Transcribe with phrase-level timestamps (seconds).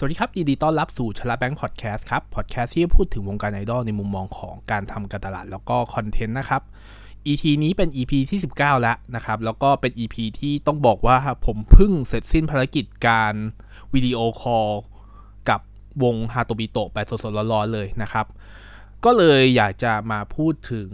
[0.00, 6.62] สวัสดีครับยินดีต้อนรับสู่ชลาแบงค์พอดแคสต์ครับ พอดแคสต์ที่พูดถึงวงการไอดอลในมุมมองของการทำการตลาดแล้วก็คอนเทนต์นะครับ
[7.26, 13.34] EP นี้เป็น EP ที่ 19 แล้วนะครับ แล้วก็เป็น EP ที่ต้องบอกว่าผมเพิ่งเสร็จสิ้นภารกิจการ
[13.94, 14.68] วิดีโอคอล
[15.48, 15.60] กับ
[16.02, 18.26] วงฮาโตบิโตะไปสดๆร้อนๆเลยนะครับ
[19.04, 20.88] ก็เลยอยากจะมาพูดถึง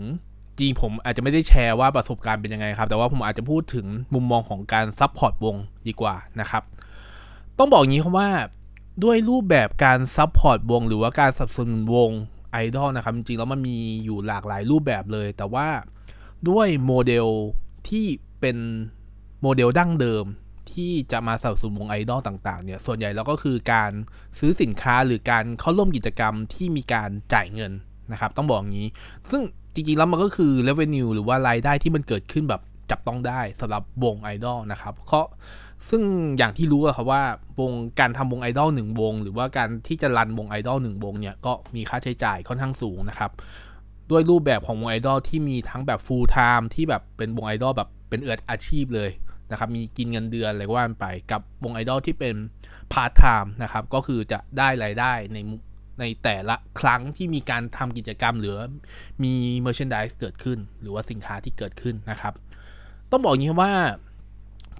[0.58, 5.56] จริงผมอาจจะไม่ได้แชร์ว่าประสบการณ์เป็นยังไงครับ แต่ว่าผมอาจจะพูดถึงมุมมองของการ support วง
[5.88, 6.62] ดีกว่านะครับ
[7.58, 8.30] ต้องบอกงี้ครับว่า
[9.02, 12.10] ด้วยรูปแบบการ support วง หรือว่าการสนับสนุนวง
[12.52, 15.68] ไอดอลนะครับ จริงๆ แล้วมันมีอยู่หลากหลายรูปแบบเลย แต่ว่า
[16.48, 17.26] ด้วยโมเดล
[17.88, 18.06] ที่
[18.40, 18.56] เป็น
[19.42, 20.24] โมเดลดั้งเดิม
[20.72, 23.90] ที่จะมาสนับสนุนวงไอดอลต่างๆเนี่ยส่วนใหญ่แล้วก็คือการ
[24.38, 27.72] ซื้อสินค้าหรือการเข้าร่วมกิจกรรมที่มีการจ่ายเงิน
[28.12, 28.88] นะครับ ต้องบอกงี้
[29.30, 29.42] ซึ่ง
[29.74, 35.26] จริงๆ แล้วมันก็คือ revenue หรือว่ารายได้ที่มันเกิดขึ้นแบบ จับต้องได้สำหรับวงไอดอลนะครับเพราะ
[35.88, 36.02] ซึ่ง
[36.38, 37.22] อย่างที่รู้อะครับว่า
[37.60, 43.30] วงการทำวงไอดอลหนึ่งวง หรือว่าการที่จะ run วงไอดอลหนึ่งวงเนี่ยก็มีค่าใช้จ่ายค่อนข้างสูงนะครับ
[44.10, 49.10] ด้วยรูปแบบของวงไอดอลที่มีทั้งแบบ full time ที่แบบเป็นวงไอดอลแบบเป็นเอ่ออาชีพเลย
[49.50, 52.34] นะครับมีกินเงินเดือนอะไรก็ว่าไปกับวงไอดอลที่เป็น
[52.92, 55.38] part time นะครับก็คือจะได้รายได้ใน
[56.00, 58.56] ในแต่ละครั้งที่มีการทำกิจกรรมหรือ
[59.24, 62.34] มี merchandise เกิดขึ้น หรือว่าสินค้าที่เกิดขึ้นนะครับ
[63.14, 63.72] ต้องบอกอย่างนี้ว่า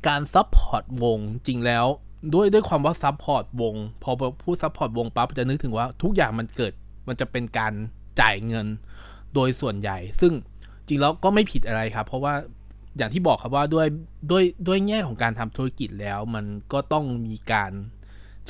[0.09, 1.87] การ support วงจริงแล้ว
[2.35, 4.11] ด้วยด้วยความว่า support วง พอ
[4.43, 6.73] พูด support วงปั๊บจะนึกถึงว่าทุกอย่างมันเกิด
[7.09, 7.73] มันจะเป็นการ
[8.21, 8.67] จ่ายเงิน
[9.35, 10.33] โดยส่วนใหญ่ ซึ่ง
[10.87, 12.35] จริงแล้วก็ไม่ผิดอะไรครับ เพราะว่า
[12.97, 13.87] อย่างที่บอกครับว่าด้วย
[14.31, 17.73] ด้วยด้วยแง่ของการทำธุรกิจแล้ว มันก็ต้องมีการ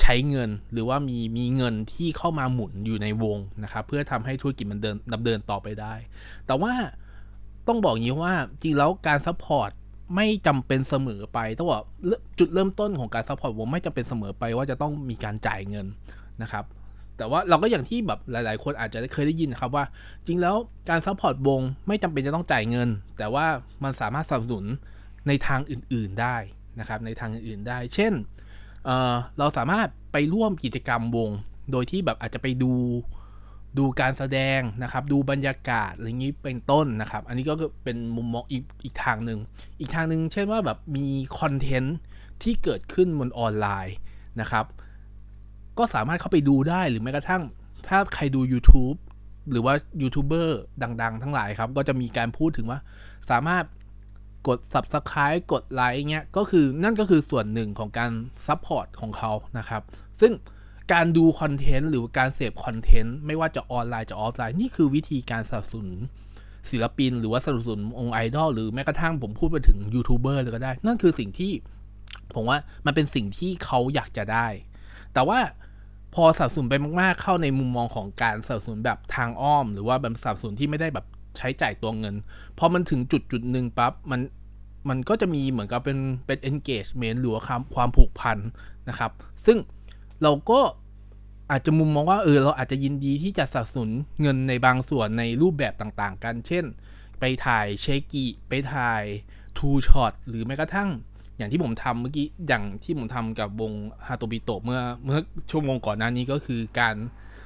[0.01, 5.93] ใช้เงิน หรือว่ามีมีเงินที่เข้ามาหมุนอยู่ในวงนะครับ เพื่อทำให้ธุรกิจมันเดินดำเนินต่อไปได้
[6.47, 6.73] แต่ว่า
[7.67, 8.33] ต้องบอกงี้ว่า
[8.63, 9.69] จริงแล้วการ support
[10.15, 11.83] ไม่จำเป็นเสมอไปต้องบอก
[12.39, 15.87] จุดเริ่มต้นของการ support วงไม่จำเป็นเสมอไปว่าจะต้องมีการจ่ายเงิน
[16.41, 16.65] นะครับ
[17.17, 19.85] แต่ว่าเราก็อย่างที่แบบหลาย ๆ คนอาจจะเคยได้ยินครับว่า
[20.27, 20.55] จริงแล้ว
[20.89, 23.45] การ support วงไม่จำเป็นจะต้องจ่ายเงิน แต่ว่า
[23.83, 24.65] มันสามารถสนับสนุน
[25.27, 26.37] ในทางอื่น ๆ ได้
[26.79, 28.13] นะครับ ในทางอื่น ๆ ได้ เช่น
[28.85, 31.29] เเราสามารถไปร่วมกิจกรรมวง
[31.71, 32.73] โดยที่แบบอาจจะไปดู
[33.77, 37.53] ดูการแสดงนะครับ ดูบรรยากาศอะไรงี้เป็นต้นนะครับ อันนี้ก็
[37.83, 39.39] เป็นมุมมองอีกอีกทางหนึ่ง
[39.79, 41.07] อีกทางหนึ่งเช่นว่าแบบมี
[41.39, 41.97] คอนเทนต์
[42.43, 43.95] ที่เกิดขึ้นบนออนไลน์
[44.41, 44.65] นะครับ
[45.77, 47.43] ก็สามารถเข้าไปดูได้หรือแม้กระทั่ง
[47.87, 48.97] ถ้าใครดู YouTube
[49.51, 50.59] หรือว่ายูทูบเบอร์
[51.01, 52.79] ดัง ๆ ทั้งหลายครับ ก็จะมีการพูดถึงว่า
[53.29, 53.65] สามารถ
[54.47, 58.11] กด Subscribe กดไลค์เงี้ยก็คือนั่นก็คือส่วนหนึ่งของการ
[58.47, 59.81] support ของเขานะครับ
[60.21, 60.31] ซึ่ง
[60.93, 65.91] การดูคอนเทนต์หรือการเสพคอนเทนต์ไม่ว่าจะออนไลน์จะออฟไลน์นี่คือวิธีการสนับสนุน
[66.69, 71.51] ศิลปิน หรือว่าสนับสนุนองค์ไอดอลหรือแม้กระทั่งผมพูดไปถึงยูทูบเบอร์เลยก็ได้ นั่นคือสิ่งที่
[72.35, 74.47] ผมว่ามันเป็นสิ่งที่เขาอยากจะได้
[75.13, 75.39] แต่ว่า
[76.15, 81.05] พอสับสนไปมาก ๆ เข้าในมุมมองของการสับสนแบบทางอ้อม หรือว่าแบบสับสนที่ไม่ได้แบบ
[81.37, 82.15] ใช้จ่ายตัวเงิน
[82.57, 84.21] พอมันถึงจุดจุดหนึ่งปั๊บมัน
[84.89, 88.37] มันก็จะมีเหมือนกับเป็นเป็น engagement หรือความความผูกพัน
[88.89, 89.11] นะครับ
[89.45, 89.57] ซึ่ง
[90.23, 90.59] เราก็
[91.51, 96.65] อาจจะมุมมองว่าเออเราอาจจะยินดีที่จะสนับสนุนเงินในบางส่วนในรูปแบบต่างๆ กัน เช่น
[97.19, 99.03] ไปถ่ายเชกิไปถ่าย
[99.57, 100.89] ทูช็อตหรือแม้กระทั่ง
[101.37, 103.71] อย่างที่ผมทำเมื่อกี้อย่างที่ผมทำกับวง
[104.07, 105.19] ฮาโตบิโตเมื่อเมื่อ
[105.51, 106.95] ชั่วโมงก่อนหน้านี้ก็คือการ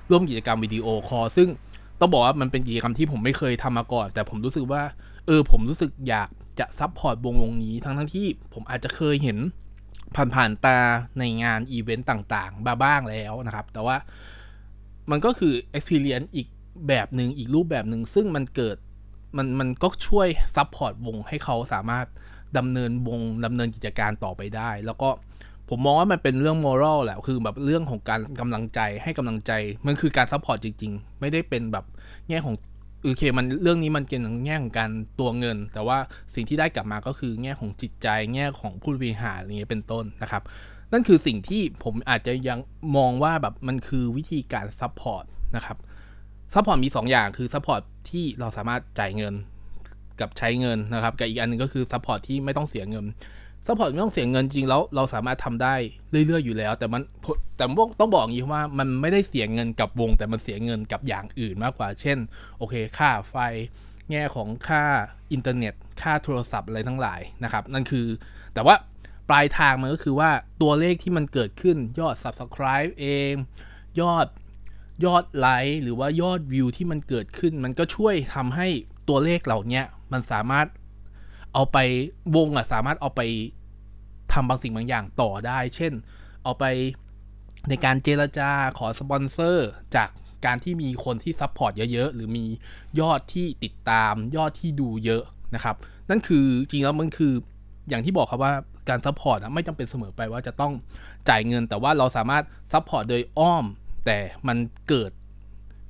[0.10, 1.48] ร่วมกิจกรรม video call ซึ่ง
[2.00, 4.82] ต้องบอกว่ามันเป็นกิจกรรมที่ผมไม่เคยทำมาก่อน แต่ผมรู้สึกว่า
[5.28, 9.38] เออผมรู้สึกอยากจะ support วงวงนี้ทั้งทั้งที่ผมอาจจะเคยเห็น
[10.16, 10.78] ผ่านๆตา
[11.20, 13.96] ในงานอีเวนต์ต่างๆมาบ้างแล้วนะครับ แต่ว่า
[15.12, 16.48] มันก็คือ experience อีก
[16.88, 18.78] แบบหนึ่งอีกรูปแบบหนึ่งซึ่งมันเกิด
[19.38, 22.06] มันมันก็ช่วย support วงให้เขาสามารถ
[22.58, 25.10] ดำเนินวงดำเนินกิจการต่อไปได้ แล้วก็
[25.70, 29.52] ผมมองว่ามันเป็นเรื่อง moral แหละคือแบบเรื่องของการกำลังใจให้กำลังใจ
[29.86, 31.86] มันคือการ support จริง ๆ ไม่ได้เป็นแบบ
[32.30, 32.56] แง่ของ
[33.04, 35.98] โอเคมันเรื่องนี้มันเกี่ยวกับแง่ของการตัวเงิน แต่ว่า
[36.36, 40.44] สิ่งที่ได้กลับมาก็คือแง่ของจิตใจแง่ของผู้บริหารอะไรเงี้ยเป็นต้นนะครับ
[40.92, 42.60] นั่นคือสิ่งที่ผมอาจจะยัง
[42.98, 45.24] มองว่าแบบมันคือวิธีการ support
[45.56, 45.78] นะครับ
[46.54, 49.34] support มี 2 อย่างคือ support ที่เราสามารถจ่ายเงิน
[50.20, 53.06] กับใช้เงินนะครับกับอีกอันนึงก็คือ support ที่ไม่ต้องเสียเงิน
[53.66, 55.76] support ไม่ต้องเสียเงินจริงแล้วเราสามารถทำได้
[56.12, 57.02] เรื่อยๆอยู่แล้ว แต่มัน
[57.58, 57.66] แต่
[58.00, 62.18] ต้องบอกอย่างนี้ว่ามันไม่ได้เสียเงินกับวง แต่มันเสียเงินกับอย่างอื่นมากกว่า เช่น
[62.58, 63.36] โอเค ค่าไฟ
[64.12, 64.84] แง่ของค่า
[65.32, 68.06] อินเทอร์เน็ต ค่าโทรศัพท์อะไรทั้งหลายนะครับ นั่นคือ
[68.54, 68.76] แต่ว่า
[69.30, 73.34] ปลายทางมันก็คือว่าตัวเลขที่มันเกิดขึ้นยอด Subscribe เอง
[74.02, 74.28] ยอด
[75.06, 78.68] ยอดไลค์หรือว่ายอดวิวที่มันเกิดขึ้น มันก็ช่วยทำให้
[79.10, 79.82] ตัวเลขเหล่านี้
[80.14, 80.68] มันสามารถ
[81.60, 81.82] เอาไป
[82.36, 83.22] วงอะสามารถเอาไป
[84.34, 85.94] ทำบางสิ่งบางอย่างต่อได้ เช่น
[86.44, 86.64] เอาไป
[87.70, 90.10] ในการเจรจาขอสปอนเซอร์จาก
[90.46, 92.46] การที่มีคนที่ support เยอะ ๆ หรือมี
[93.00, 95.24] ยอดที่ติดตามยอดที่ดูเยอะ
[95.56, 95.76] นะครับ
[96.10, 97.34] นั่นคือจริงแล้วมันคือ
[97.90, 98.54] อย่างที่บอกครับว่า
[98.90, 100.74] การ support ไม่จำเป็นเสมอไปว่าจะต้อง
[101.30, 103.66] จ่ายเงิน แต่ว่าเราสามารถ support โดยอ้อม
[104.06, 104.58] แต่มัน
[104.90, 105.12] เกิด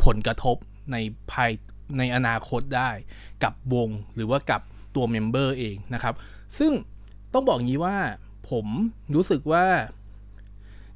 [0.06, 0.56] ผลกระทบ
[0.92, 0.98] ใน
[1.32, 1.52] ภาย
[1.98, 2.90] ในอนาคตได้
[3.44, 4.62] กับวงหรือว่ากับ
[4.96, 6.14] ตัว member เองนะครับ
[6.58, 6.72] ซึ่ง
[7.34, 7.96] ต้องบอกงี้ว่า
[8.50, 8.66] ผม
[9.16, 9.66] รู้สึกว่า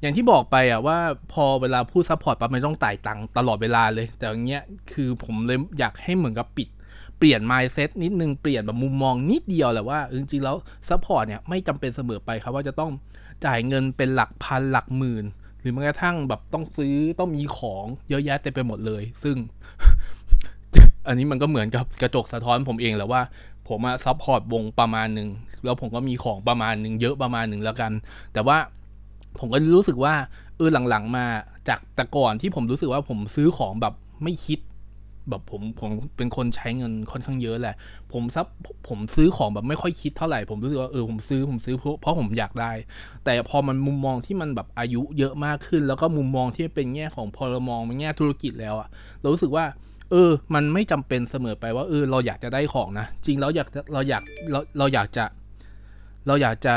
[0.00, 0.98] อย่างที่บอกไปอะว่า
[1.32, 4.62] พอเวลาพูด support ปั๊บมันต้องจ่ายตังค์ตลอดเวลาเลย แต่อย่างเงี้ย
[4.92, 6.68] คือผมเลยอยากให้เหมือนกับปรับ
[7.18, 10.56] เปลี่ยน mindset นิดนึง เปลี่ยนแบบมุมมองนิดเดียวแหละว่าจริงๆแล้ว
[10.88, 12.90] support เนี่ยไม่จำเป็นเสมอไปครับว่าจะต้อง
[13.44, 15.24] จ่ายเงินเป็นหลักพันหลักหมื่น
[15.60, 19.36] หรือแม้กระทั่งแบบต้องซื้อต้องมีของเยอะแยะเต็มไปหมดเลย ซึ่ง
[21.06, 23.22] อันนี้มันก็เหมือนกับกระจกสะท้อนผมเองแหละว่า
[23.68, 25.28] ผมอะ support วงประมาณหนึ่ง
[25.64, 27.92] แล้วผมก็มีของประมาณหนึ่งเยอะประมาณหนึ่งแล้วกัน
[28.32, 28.56] แต่ว่า
[29.38, 30.14] ผมก็รู้สึกว่า
[30.56, 31.26] เออหลังๆมา
[31.68, 34.58] จากแต่ก่อนที่ผมรู้สึกว่าผมซื้อของแบบไม่คิด
[35.30, 37.76] แบบผมผมเป็นคนใช้เงินค่อนข้างเยอะแหละ
[38.12, 38.46] ผมซับ
[38.88, 42.72] ผมซื้อของแบบไม่ค่อยคิดเท่าไหร่ผมรู้สึกว่าเออผมซื้อผมซื้อเพราะเพราะผมอยากได้
[43.24, 48.88] แต่พอมันมุมมองที่มันแบบอายุเยอะมากขึ้น แล้วก็มุมมองที่เป็นแง่ของพลมองเป็นแง่ธุรกิจแล้วอะ
[49.20, 49.64] เรารู้สึกว่า
[50.14, 55.24] เออ มันไม่จำเป็นเสมอไปว่าเออเราอยากจะได้ของนะ จริงแล้วอยากเราอยากเราเราอยากจะ
[56.26, 56.76] เราอยากจะ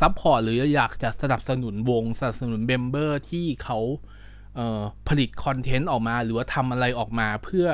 [0.00, 3.78] support หรืออยากจะสนับสนุนวงสนับสนุน member ที่เขา
[4.56, 7.66] เอ่อผลิต content ออกมาหรือว่าทำอะไรออกมาเพื่อ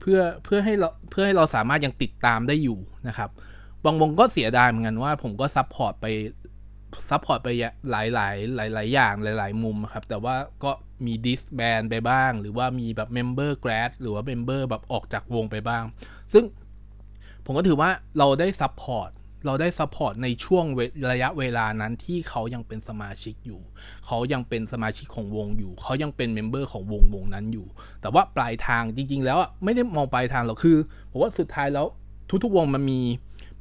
[0.00, 2.78] เพื่อเพื่อให้เราเพื่อให้เราสามารถยังติดตามได้อยู่
[3.08, 3.30] นะครับ
[3.84, 6.06] บางวงก็เสียดายเหมือนกันว่าผมก็ support ไป
[7.08, 7.48] support ไป
[7.90, 10.70] หลายหลายหลายหลายอย่างหลาย ๆ มุมครับ แต่ว่าก็
[11.06, 15.82] มี disband ไปบ้าง หรือว่ามีแบบ member grad หรือว่า member แบบออกจากวงไปบ้าง
[16.32, 16.44] ซึ่ง
[17.44, 19.10] ผมก็ถือว่าเราได้ support
[19.46, 20.64] เราได้ support ในช่วง
[21.12, 23.60] ระยะเวลานั้นที่เขายังเป็นสมาชิกอยู่
[24.06, 27.66] เขายังเป็นสมาชิกของวงอยู่ เขายังเป็น member ของวงวงนั้นอยู่
[28.00, 30.76] แต่ว่าปลายทางจริง ๆ แล้วไม่ได้มองปลายทางหรอกคือ
[31.10, 31.86] ผมว่าสุดท้ายแล้ว
[32.44, 33.00] ทุกๆวงมันมี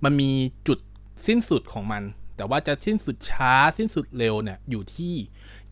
[0.03, 0.29] มันมี
[0.67, 0.79] จุด
[1.27, 2.03] สิ้นสุดของมัน
[2.39, 5.13] แต่ว่าจะสิ้นสุดช้าสิ้นสุดเร็วเนี่ยอยู่ที่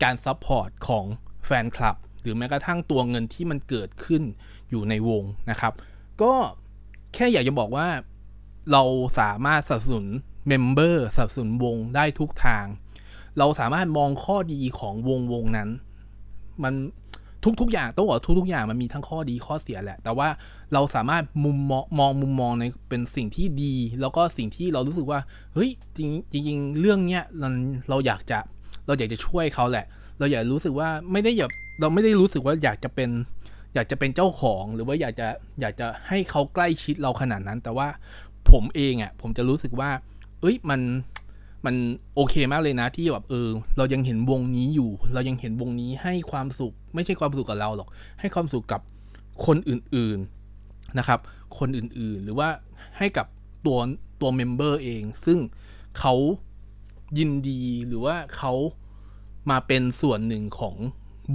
[0.04, 1.06] การ support ของ
[1.46, 4.24] แฟนคลับ หรือแม้กระทั่งตัวเงินที่มันเกิดขึ้น
[4.70, 5.74] อยู่ในวงนะครับ
[6.22, 6.34] ก็
[7.14, 7.88] แค่อยากจะบอกว่า
[8.72, 8.84] เรา
[9.20, 10.08] สามารถสนับสนุน
[10.48, 12.66] member สนับสนุนวงได้ทุกทาง
[13.38, 15.70] เราสามารถมองข้อดีของวงวงนั้น
[16.64, 16.74] มัน
[17.60, 20.28] ทุกๆอย่างต้องบอกทุกๆอย่างมันมีทั้งข้อดีข้อเสียแหละ แต่ว่า
[20.74, 25.20] เราสามารถมุมมองมองมุมมองในเป็นสิ่งที่ดี แล้วก็สิ่งที่เรารู้สึกว่า
[25.54, 27.48] เฮ้ยจริงจริงเรื่องเนี้ยเรา
[27.90, 28.40] เราอยากจะ
[28.88, 29.86] เราอยากจะช่วยเขาแหละ
[30.20, 31.52] เราอยากรู้สึกว่าไม่ได้อยาก
[31.82, 33.10] เราไม่ได้รู้สึกว่าอยากจะเป็น
[33.76, 35.28] อยากจะเป็นเจ้าของหรือว่าอยากจะ
[35.62, 37.88] อยากจะให้เขาใกล้ชิดเราขนาดนั้น แต่ว่า
[38.52, 39.90] ผมเองอะ่ะผมจะรู้สึกว่า
[40.42, 40.82] เอ้ยมัน
[41.66, 41.76] มัน
[42.16, 47.90] โอเคมากเลยนะที่แบบเออ เรายังเห็นวงนี้อยู่ เรายังเห็นวงนี้ให้ความสุข ไม่ใช่ความสุขกับเราหรอก
[48.20, 48.82] ให้ความสุขกับ
[49.46, 51.20] คนอื่นๆนะครับ
[51.58, 52.50] คนอื่นๆ หรือว่า
[52.98, 53.28] ให้กับ
[53.66, 53.78] ตัว
[54.22, 55.40] ตัว member เอง ซึ่ง
[56.00, 56.14] เขา
[57.18, 58.54] ยินดีหรือว่าเขา
[59.50, 60.76] มาเป็นส่วนหนึ่งของ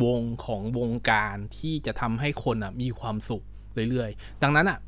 [0.04, 3.44] วงของวงการที่จะทำให้คนอะมีความสุข
[3.90, 4.78] เรื่อยๆ ดังนั้นอะ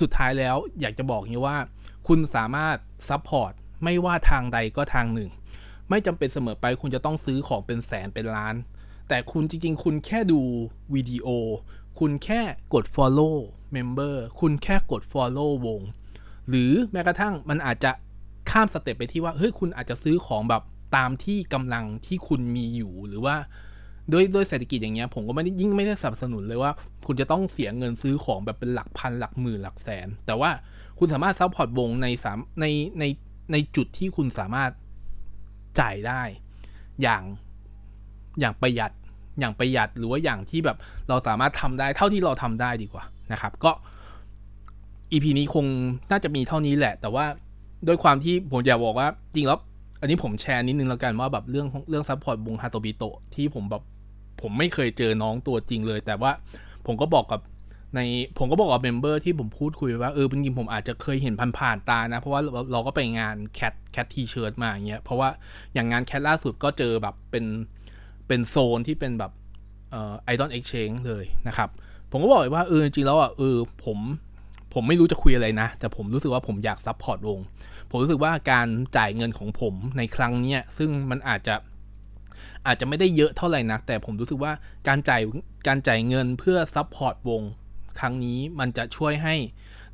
[0.00, 1.56] สุดท้ายแล้วอยากจะบอกนี้ว่า
[2.06, 2.76] คุณสามารถ
[3.08, 3.52] support
[3.82, 5.30] ไม่ว่าทางใดก็ทางหนึ่ง
[5.90, 8.54] ไม่จำเป็นเสมอไปคุณจะต้องซื้อของเป็นแสนเป็นล้าน
[9.08, 10.40] แต่คุณจริง ๆ คุณแค่ดู
[10.94, 11.26] วิดีโอ
[11.98, 12.40] คุณแค่
[12.74, 13.36] กด follow
[13.76, 15.80] member คุณแค่กด follow วง
[16.48, 17.92] หรือแม้กระทั่งมันอาจจะ
[18.50, 20.62] ข้าม step ไปที่ว่าเฮ้ยคุณอาจจะซื้อของแบบ
[20.96, 23.36] ตามที่กำลังที่คุณมีอยู่หรือว่า
[24.12, 26.72] ด้วยด้วยเศรษฐกิจอย่างเงี้ยผมก็ไม่ได้ยิ่งไม่ได้สนับสนุนเลยว่า
[27.06, 30.50] คุณจะต้องเสียเงินซื้อของแบบเป็นหลักพันหลักหมื่นหลักแสน แต่ว่า
[30.98, 32.66] คุณสามารถ support วงในสามใน
[33.00, 33.04] ใน
[33.52, 34.70] ในจุดที่คุณสามารถ
[35.80, 36.22] จ่ายได้
[37.02, 37.22] อย่าง
[38.40, 38.92] อย่างประหยัด
[39.40, 40.76] อย่างประหยัดหรือว่าอย่างที่แบบ
[41.08, 43.72] เราสามารถทำได้เท่าที่เราทำได้ดีกว่านะครับ ก็
[45.12, 45.66] EP นี้คง
[46.10, 47.24] น่าจะมีเท่านี้แหละ แต่ว่า
[47.86, 49.58] ด้วยความที่ผมอยากบอกว่า จริงแล้ว
[50.00, 53.02] อันนี้ผมแชร์นิดนึงแล้วกันว่าแบบเรื่องเรื่อง support วงฮาโตบิโต
[53.34, 53.82] ที่ผมแบบ
[54.40, 56.32] ผมไม่เคยเจอน้องตัวจริงเลย แต่ว่า
[56.86, 57.40] ผมก็บอกกับ
[57.94, 58.00] ใน
[58.38, 65.28] ผมก็บอกกับ member ที่ผมพูดคุยว่าเออจริงๆผมอาจจะเคยเห็นผ่านๆตานะ เพราะว่าเราก็ไปงาน Cat Cat T-Shirt มาอย่างเงี้ยเพราะว่า
[65.74, 67.44] อย่างงาน Cat ล่าสุดก็เจอแบบเป็น
[68.28, 69.32] เป็นโซนที่เป็นแบบ
[69.90, 71.68] เอ่อ Idol Exchange เลยนะครับ
[72.10, 73.98] ผมก็บอกว่าเออจริงๆแล้วอะเออผม
[74.74, 77.38] ผมไม่รู้จะคุยอะไรนะ แต่ผมรู้สึกว่าผมอยาก support วง
[77.90, 81.54] ผมรู้สึกว่าการจ่ายเงินของผมในครั้งเนี้ยซึ่งมันอาจจะ
[82.66, 84.52] อาจจะไม่ได้เยอะเท่าไหร่นะแต่ผมรู้สึกว่า
[84.88, 85.22] การจ่าย
[85.66, 87.42] การจ่ายเงินเพื่อ support วง
[87.98, 89.34] ครั้งนี้มันจะช่วยให้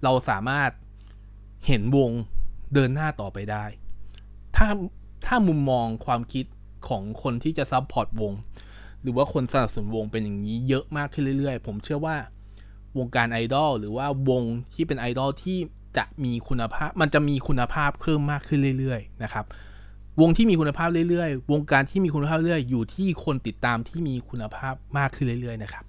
[0.02, 0.70] เราสามารถ
[1.66, 2.10] เห็นวง
[2.74, 3.64] เดินหน้าต่อไปได้
[4.56, 4.68] ถ้า
[5.26, 6.44] ถ้ามุมมองความคิด
[6.88, 8.32] ของคนที่จะ support วง
[9.02, 12.16] หรือว่าคนสนับสนุนวงเป็นอย่างนี้เยอะมากขึ้นเรื่อยๆ ผมเชื่อว่า
[12.98, 14.42] วงการไอดอลหรือว่าวง
[14.74, 15.58] ที่เป็นไอดอลที่
[15.96, 19.44] จะมีคุณภาพ มันจะมีคุณภาพเพิ่มมากขึ้นเรื่อยๆ นะครับ
[20.20, 25.84] วงที่มีคุณภาพเรื่อยๆ วงการที่มีคุณภาพเรื่อยๆ อยู่ที่คนติดตามที่มีคุณภาพมากขึ้นเรื่อยๆ นะครับ